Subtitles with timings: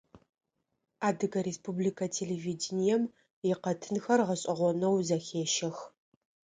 [1.07, 3.03] Адыгэ республикэ телевидением
[3.51, 5.77] икъэтынхэр гъэшӀэгъонэу зэхещэх.